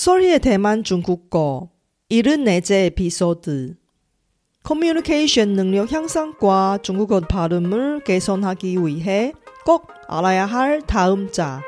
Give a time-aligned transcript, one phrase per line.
[0.00, 1.68] 소리의 대만 중국어
[2.10, 3.74] 74째 에피소드
[4.62, 9.34] 커뮤니케이션 능력 향상과 중국어 발음을 개선하기 위해
[9.66, 11.60] 꼭 알아야 할 다음 자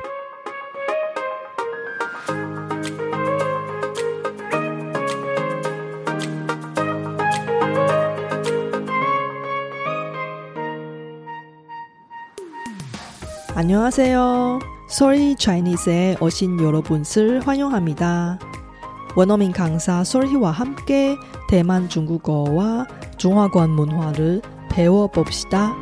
[13.53, 14.72] 안녕하세요.
[14.93, 18.37] 소리 차이니스에 오신 여러분을 환영합니다.
[19.15, 21.17] 원어민 강사 솔희와 함께
[21.49, 22.85] 대만 중국어와
[23.17, 25.75] 중화권 문화를 배워봅시다.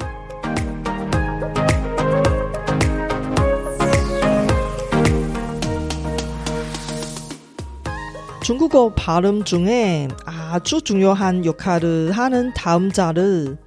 [8.41, 13.57] 중국어 발음 중에 아주 중요한 역할을 하는 다음자를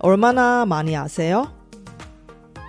[0.00, 1.63] 얼마나 많이 아세요?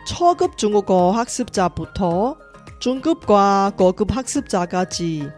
[0.06, 2.38] 초급 중국어 학습자부터
[2.80, 5.30] 중급과 고급 학습자까지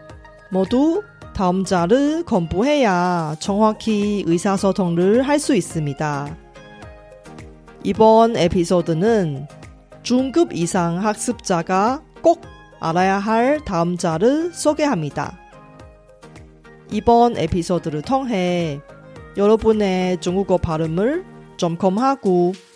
[0.52, 1.04] 모두
[1.34, 6.36] 다음자를 공부해야 정확히 의사소통을 할 수 있습니다.
[7.84, 9.48] 이번 에피소드는
[10.04, 12.42] 중급 이상 학습자가 꼭
[12.80, 15.40] 알아야 할 다음자를 소개합니다.
[16.92, 18.82] 이번 에피소드를 통해
[19.38, 21.24] 여러분의 중국어 발음을
[21.58, 22.54] 점검하고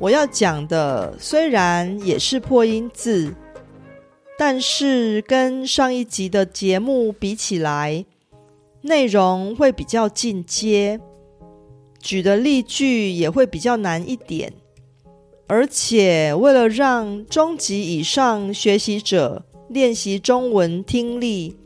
[0.00, 3.34] 我要讲的虽然也是破音字，
[4.38, 8.06] 但是跟上一集的节目比起来，
[8.80, 10.98] 内容会比较进阶，
[12.00, 14.54] 举的例句也会比较难一点。
[15.46, 21.58] 而且为了让中级以上学习者练习中文听力，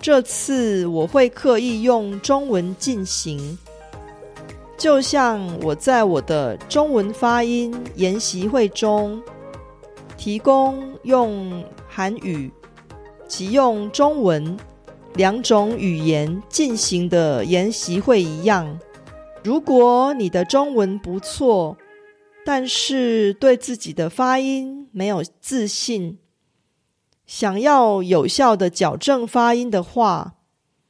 [0.00, 3.58] 这次我会刻意用中文进行。
[4.78, 9.20] 就像我在我的中文发音研习会中
[10.16, 12.48] 提供用韩语
[13.26, 14.56] 及用中文
[15.14, 18.78] 两种语言进行的研习会一样，
[19.42, 21.76] 如果你的中文不错，
[22.46, 26.18] 但是对自己的发音没有自信，
[27.26, 30.36] 想要有效的矫正发音的话。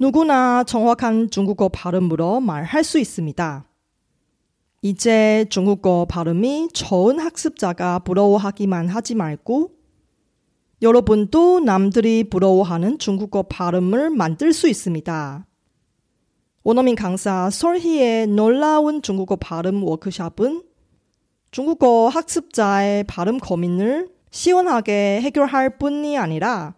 [0.00, 3.64] 누구나 정확한 중국어 발음으로 말할 수 있습니다.
[4.82, 9.72] 이제 중국어 발음이 좋은 학습자가 부러워하기만 하지 말고
[10.82, 15.44] 여러분도 남들이 부러워하는 중국어 발음을 만들 수 있습니다.
[16.62, 20.62] 원어민 강사 설희의 놀라운 중국어 발음 워크샵은
[21.50, 26.77] 중국어 학습자의 발음 고민을 시원하게 해결할 뿐이 아니라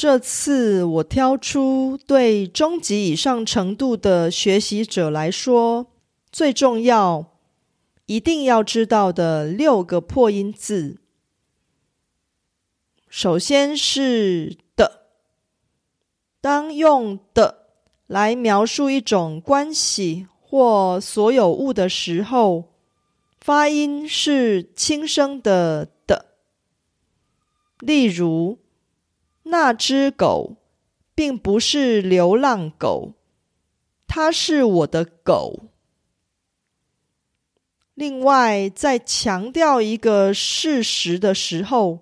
[0.00, 5.88] 这次我挑出对中级以上程度的学习者来说
[6.30, 7.36] 最重要、
[8.06, 10.98] 一定要知道的六个破音字。
[13.08, 15.08] 首先是的，
[16.40, 17.66] 当用的
[18.06, 22.66] 来描述一种关系或所有物的时候，
[23.40, 26.26] 发音是轻声的的。
[27.80, 28.60] 例如。
[29.50, 30.56] 那只狗
[31.14, 33.14] 并不是流浪狗，
[34.06, 35.70] 它是我的狗。
[37.94, 42.00] 另外，在强调一个事实的时候，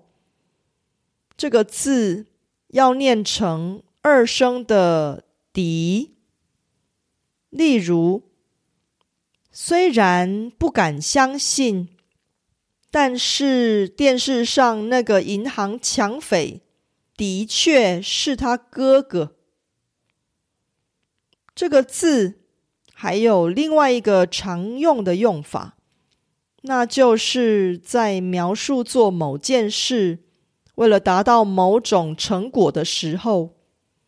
[1.35, 2.27] 这个字
[2.67, 6.15] 要念成二声的“笛”。
[7.49, 8.23] 例如
[9.51, 11.89] 虽然不敢相信，
[12.91, 16.61] 但是电视上那个银行抢匪
[17.17, 19.35] 的确是他哥哥。
[21.55, 22.41] 这个字
[22.93, 25.77] 还有另外一个常用的用法，
[26.61, 30.19] 那就是在描述做某件事，
[30.75, 33.55] 为了达到某种成果的时候，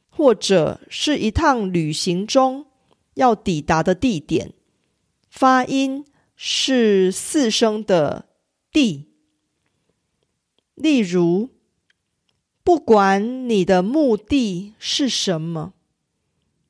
[0.10, 2.68] 或者是一趟旅行中
[3.16, 4.54] 要抵达的地点。
[5.30, 8.30] 发音是四声的
[8.72, 9.10] “地”，
[10.76, 11.50] 例如，
[12.64, 15.74] 不管你的目的是什么，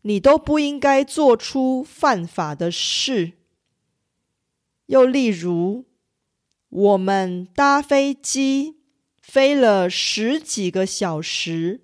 [0.04, 3.34] 你都不应该做出犯法的事。
[4.86, 5.86] 又例如，
[6.70, 8.78] 我们搭飞机
[9.22, 11.82] 飞了十几个小时，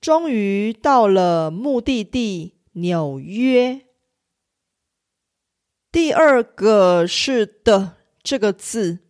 [0.00, 3.82] 终于到了目的地纽约。
[5.90, 9.00] 第二个是的这个字，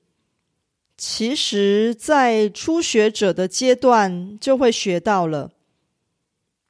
[1.07, 5.53] 其实在初学者的阶段就会学到了，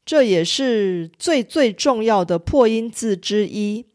[0.04, 3.86] 这也是最最重要的破音字之一。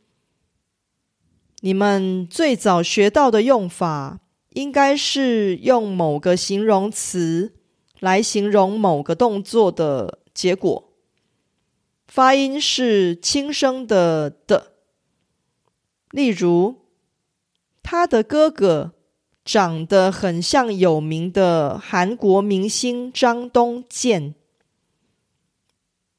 [1.60, 4.22] 你们最早学到的用法，
[4.52, 7.54] 应该是用某个形容词
[8.00, 10.94] 来形容某个动作的结果，
[12.08, 14.72] 发音是轻声的的。
[16.12, 16.76] 例如，
[17.84, 18.94] 他的哥哥
[19.52, 24.36] 长得很像有名的韩国明星张东健。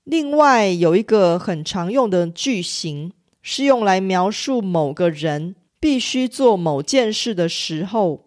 [0.02, 8.26] 另外，有一个很常用的句型，是用来描述某个人必须做某件事的时候，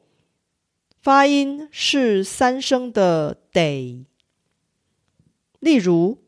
[1.02, 4.06] 发音是三声的得。
[5.60, 6.20] 例如，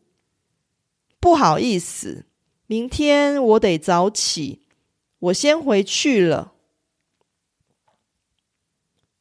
[1.22, 2.26] 不好意思，
[2.68, 4.64] 明天我得早起。
[5.20, 6.55] 我先回去了。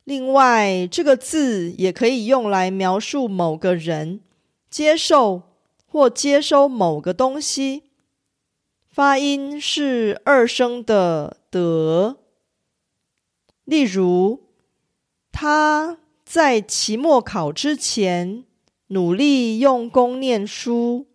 [0.05, 4.21] 另外，这个字也可以用来描述某个人
[4.71, 5.43] 接受
[5.87, 7.85] 或接收某个东西，
[8.91, 12.19] 发音是二声的得。
[13.65, 14.45] 例如，
[15.33, 18.45] 他在期末考之前
[18.89, 21.07] 努力用功念书，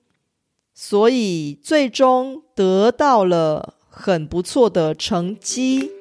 [0.74, 3.76] 所以最终得到了。
[3.92, 5.92] 很不错的成绩。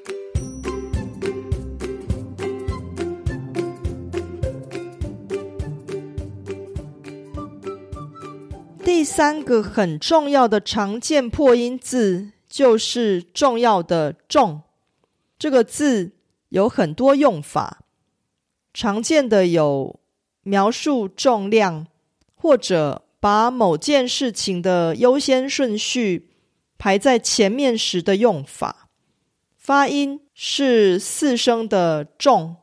[8.98, 14.62] 第三个很重要的常见破音字就是重要的“重”
[15.38, 16.10] 这个字，
[16.48, 17.84] 有很多用法。
[18.74, 20.00] 常见的有
[20.42, 21.86] 描述重量，
[22.34, 26.30] 或者把某件事情的优先顺序。
[26.76, 28.88] 排在前面时的用法，
[29.56, 32.56] 发音是四声的重。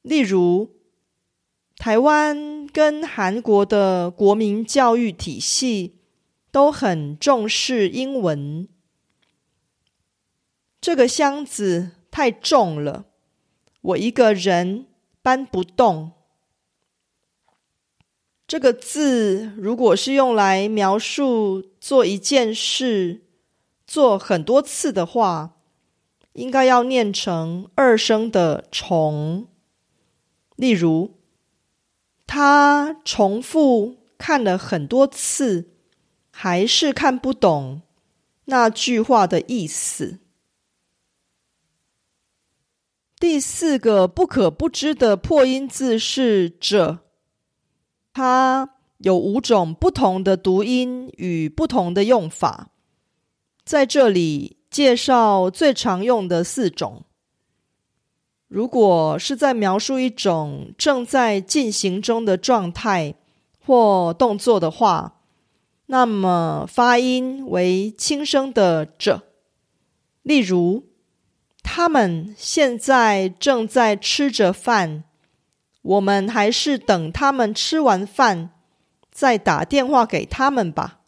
[0.00, 0.70] 例如，
[1.82, 5.96] 台湾跟韩国的国民教育体系
[6.52, 8.68] 都很重视英文。
[10.80, 13.06] 这个箱子太重了，
[13.80, 14.86] 我一个人
[15.22, 16.12] 搬不动。
[18.46, 23.22] 这个字如果是用来描述做一件事
[23.84, 25.56] 做很多次的话，
[26.34, 29.48] 应该要念成二声的重。
[30.54, 31.18] 例如，
[32.34, 35.68] 他重复看了很多次，
[36.30, 37.82] 还是看不懂
[38.46, 40.18] 那句话的意思。
[43.20, 47.00] 第四个不可不知的破音字是“者”。
[48.14, 52.70] 它有五种不同的读音与不同的用法，
[53.62, 57.04] 在这里介绍最常用的四种。
[58.52, 63.14] 如果是在描述一种正在进行中的状态
[63.64, 65.20] 或动作的话，
[65.86, 69.22] 那么发音为轻声的“着”。
[70.20, 70.84] 例如，
[71.62, 75.04] 他们现在正在吃着饭。
[75.80, 78.50] 我们还是等他们吃完饭
[79.10, 81.00] 再打电话给他们吧。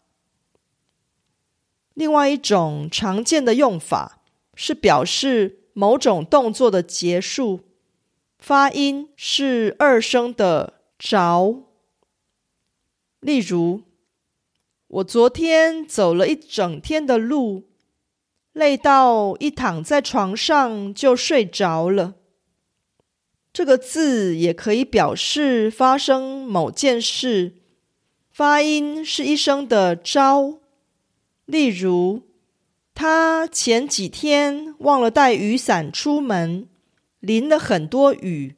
[1.93, 4.19] 另外一种常见的用法
[4.55, 7.59] 是表示某种动作的结束，
[8.39, 11.63] 发音是二声的着。
[13.19, 13.81] 例如，
[14.87, 17.65] 我昨天走了一整天的路，
[18.53, 22.15] 累到一躺在床上就睡着了。
[23.51, 27.55] 这个字也可以表示发生某件事，
[28.31, 30.59] 发音是一声的“招”。
[31.45, 32.21] 例如，
[32.95, 36.69] 他前几天忘了带雨伞出门，
[37.19, 38.55] 淋了很多雨，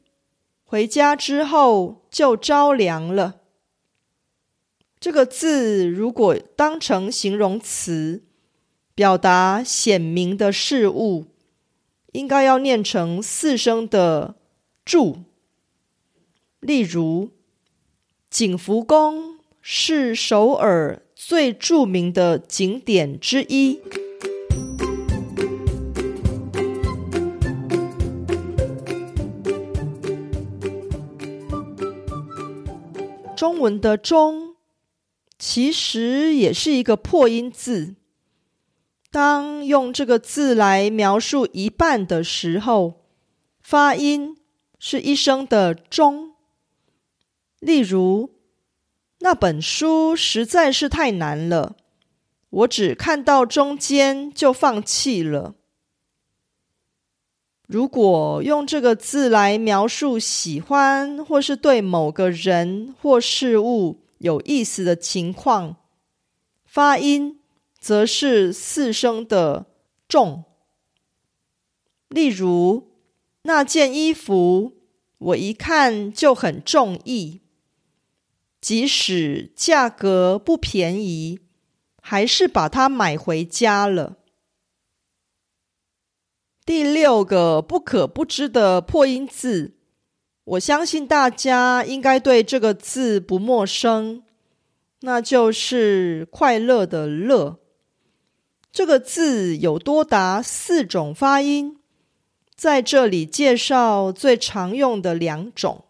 [0.62, 3.40] 回家之后就着凉了。
[5.00, 8.22] 这个字如果当成形容词，
[8.94, 11.26] 表达显明的事物，
[12.12, 14.36] 应该要念成四声的
[14.84, 15.24] “住”。
[16.60, 17.30] 例如，
[18.30, 23.80] 景福宫是首尔最著名的景点之一。
[33.38, 34.56] 中文的“中”
[35.38, 37.94] 其实也是一个破音字。
[39.12, 43.04] 当用这个字来描述一半的时候，
[43.60, 44.36] 发音
[44.80, 46.34] 是一声的“中”。
[47.60, 48.30] 例如，
[49.20, 51.76] 那本书实在是太难了，
[52.50, 55.54] 我只看到中间就放弃了。
[57.68, 65.76] 如果用这个字来描述喜欢或是对某个人或事物有意思的情况，
[66.64, 67.38] 发音
[67.78, 69.66] 则是四声的
[70.08, 70.44] “重”。
[72.08, 72.88] 例如，
[73.42, 74.72] 那件衣服
[75.18, 77.42] 我一看就很中意。
[78.62, 81.40] 即使价格不便宜，
[82.00, 84.17] 还是把它买回家了。
[86.68, 89.72] 第六个不可不知的破音字，
[90.44, 94.22] 我相信大家应该对这个字不陌生，
[95.00, 97.58] 那就是“快乐”的“乐”。
[98.70, 101.78] 这个字有多达四种发音，
[102.54, 105.86] 在这里介绍最常用的两种。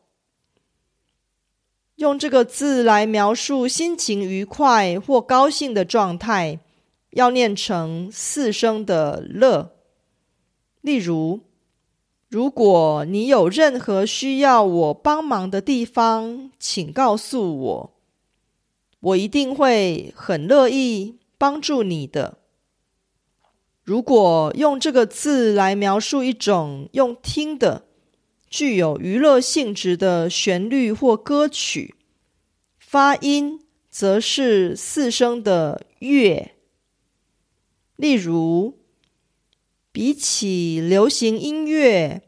[1.96, 6.60] 用这个字来描述心情愉快或高兴的状态，
[7.10, 9.74] 要念成四声的“乐”。
[10.88, 11.40] 例如，
[12.30, 17.94] 如果你有任何需要我帮忙的地方，请告诉我，
[19.00, 22.38] 我一定会很乐意帮助你的。
[23.84, 27.84] 如果用这个字来描述一种用听的。
[28.48, 31.96] 具有娱乐性质的旋律或歌曲，
[32.78, 36.52] 发音则是四声的“乐”。
[37.96, 38.78] 例如，
[39.90, 42.22] 比起流行音乐，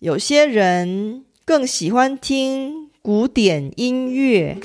[0.00, 4.58] 有些人更喜欢听古典音乐。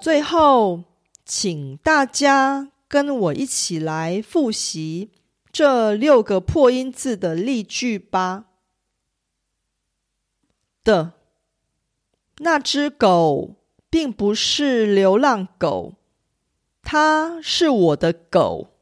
[0.00, 0.84] 最后。
[1.32, 5.12] 请大家跟我一起来复习
[5.52, 8.46] 这六个破音字的例句吧。
[10.82, 11.12] 的
[12.42, 13.56] 那只狗
[13.90, 15.94] 并不是流浪狗，
[16.82, 18.78] 它是我的狗。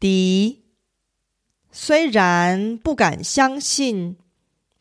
[0.00, 0.62] 的
[1.70, 4.16] 虽然不敢相信，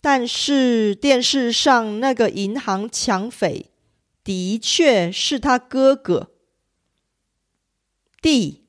[0.01, 3.71] 但是电视上那个银行抢匪。
[4.23, 6.31] 的确是他哥哥。
[8.21, 8.65] D，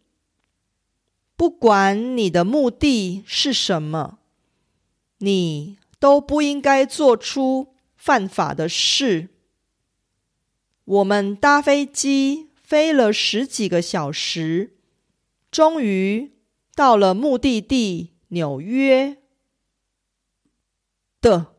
[1.36, 4.20] 不管你的目的是什么，
[5.18, 9.28] 你都不应该做出犯法的事。
[10.84, 14.76] 我们搭飞机飞了十几个小时，
[15.52, 16.32] 终于
[16.74, 19.18] 到了目的地纽约。
[21.20, 21.54] 的，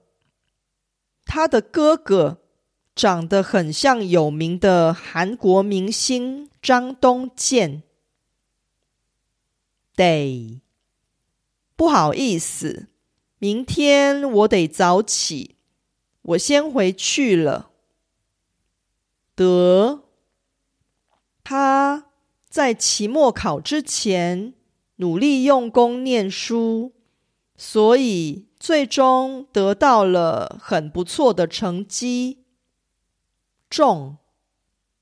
[1.23, 2.39] 他的哥哥。
[2.93, 7.83] 长得很像有名的韩国明星张东健。
[9.95, 10.61] 得，
[11.77, 12.89] 不好意思，
[13.43, 15.55] 明天我得早起，
[16.21, 17.71] 我先回去了。
[19.33, 20.03] 得，
[21.43, 22.05] 他
[22.47, 24.53] 在期末考之前
[24.97, 26.93] 努力用功念书，
[27.57, 32.43] 所以最终得到了很不错的成绩。
[33.67, 34.17] 重，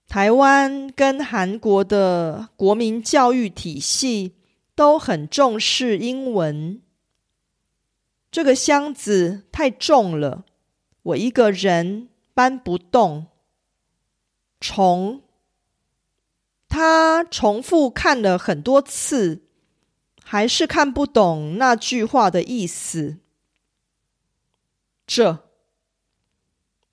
[0.07, 4.37] 台湾跟韩国的国民教育体系
[4.75, 6.81] 都很重视英文。
[8.31, 10.45] 这个箱子太重了，
[11.01, 13.27] 我一个人搬不动。
[14.59, 15.21] 重，
[16.67, 19.43] 他重复看了很多次，
[20.21, 23.17] 还是看不懂那句话的意思。
[25.07, 25.45] 这。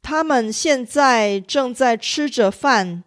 [0.00, 3.02] 他们现在正在吃着饭，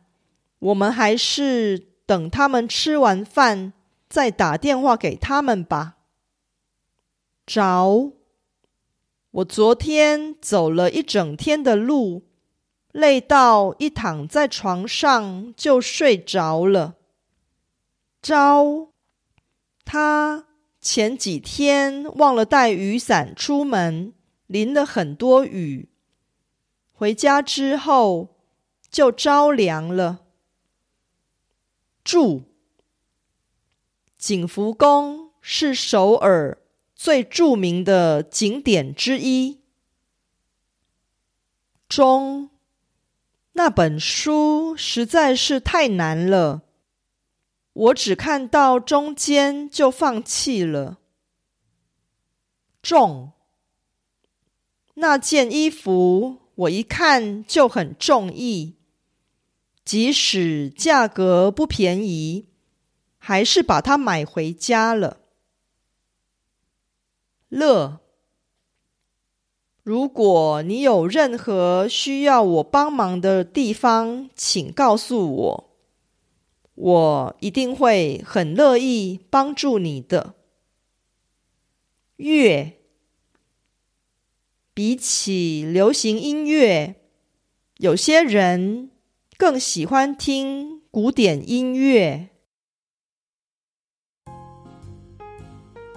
[0.59, 3.71] 我们还是等他们吃完饭
[4.09, 5.95] 再打电话给他们吧。
[7.45, 8.12] 着，
[9.31, 12.24] 我昨天走了一整天的路，
[12.91, 16.95] 累到一躺在床上就睡着了。
[18.21, 18.89] 招，
[19.86, 20.48] 他
[20.81, 24.13] 前几天忘了带雨伞出门，
[24.48, 25.89] 淋了很多雨。
[26.91, 28.36] 回家之后
[28.89, 30.25] 就着凉了。
[32.03, 32.43] 住：
[34.17, 36.57] 景福宫是首尔
[37.01, 39.62] 最著名的景点之一。
[41.88, 42.50] 中，
[43.53, 46.63] 那本书实在是太难了，
[47.72, 50.98] 我只看到中间就放弃了。
[52.82, 53.32] 重，
[54.96, 56.39] 那件衣服。
[56.56, 58.75] 我一看就很中意，
[59.86, 62.50] 即使价格不便宜，
[63.18, 65.22] 还是把它买回家了。
[67.50, 68.00] 乐，
[69.84, 75.70] 如果你有任何需要我帮忙的地方，请告诉我，
[76.75, 80.36] 我一定会很乐意帮助你的。
[82.18, 82.74] 乐。
[84.74, 86.96] 比起流行音乐，
[87.79, 88.91] 有些人
[89.36, 92.29] 更喜欢听古典音乐。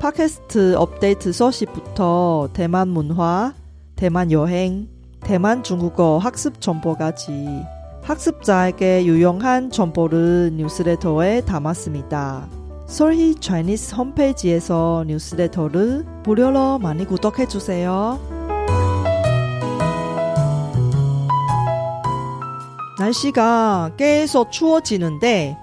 [0.00, 3.52] 팟캐스트 업데이트 소식부터 대만 문화,
[3.96, 4.88] 대만 여행,
[5.20, 7.64] 대만 중국어 학습 정보까지
[8.02, 12.48] 학습자에게 유용한 정보를 뉴스레터에 담았습니다.
[12.86, 18.20] 솔희 차이니스 홈페이지에서 뉴스레터를 무료로 많이 구독해 주세요.
[23.00, 25.56] 날씨가 계속 추워지는데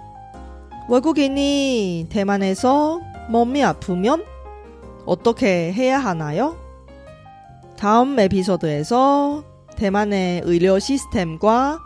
[0.89, 4.23] 외국인이 대만에서 몸이 아프면
[5.05, 6.57] 어떻게 해야 하나요?
[7.77, 9.43] 다음 에피소드에서
[9.75, 11.79] 대만의 의료 시스템과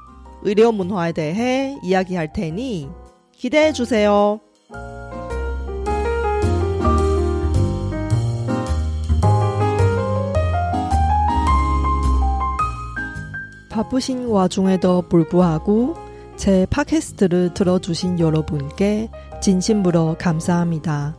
[0.43, 2.89] 의료 문화에 대해 이야기할 테니
[3.31, 4.39] 기대해 주세요.
[13.69, 15.95] 바쁘신 와중에도 불구하고
[16.35, 19.09] 제 팟캐스트를 들어주신 여러분께
[19.41, 21.18] 진심으로 감사합니다.